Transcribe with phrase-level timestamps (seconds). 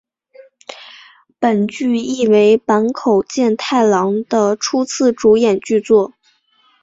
[1.37, 6.13] 本剧亦为坂口健太郎的初次主演剧作。